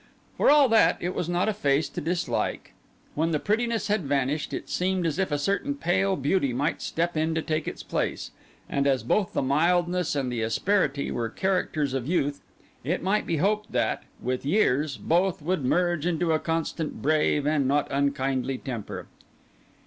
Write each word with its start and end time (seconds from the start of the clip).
For 0.35 0.49
all 0.49 0.67
that, 0.69 0.97
it 0.99 1.13
was 1.13 1.29
not 1.29 1.47
a 1.47 1.53
face 1.53 1.87
to 1.89 2.01
dislike; 2.01 2.73
when 3.13 3.29
the 3.29 3.39
prettiness 3.39 3.85
had 3.85 4.01
vanished, 4.01 4.51
it 4.51 4.67
seemed 4.67 5.05
as 5.05 5.19
if 5.19 5.31
a 5.31 5.37
certain 5.37 5.75
pale 5.75 6.15
beauty 6.15 6.53
might 6.53 6.81
step 6.81 7.15
in 7.15 7.35
to 7.35 7.41
take 7.43 7.67
its 7.67 7.83
place; 7.83 8.31
and 8.67 8.87
as 8.87 9.03
both 9.03 9.33
the 9.33 9.43
mildness 9.43 10.15
and 10.15 10.31
the 10.31 10.41
asperity 10.41 11.11
were 11.11 11.29
characters 11.29 11.93
of 11.93 12.07
youth, 12.07 12.41
it 12.83 13.03
might 13.03 13.27
be 13.27 13.37
hoped 13.37 13.73
that, 13.73 14.01
with 14.19 14.43
years, 14.43 14.97
both 14.97 15.39
would 15.39 15.63
merge 15.63 16.07
into 16.07 16.31
a 16.33 16.39
constant, 16.39 17.03
brave, 17.03 17.45
and 17.45 17.67
not 17.67 17.87
unkindly 17.91 18.57
temper. 18.57 19.05